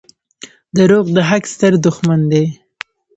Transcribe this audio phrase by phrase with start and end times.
[0.77, 2.45] •دروغ د حق ستر دښمن دي.